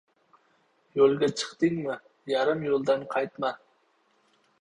[1.01, 1.97] •Yo‘lga chiqdingmi,
[2.31, 3.53] yarim yo‘ldan qaytma.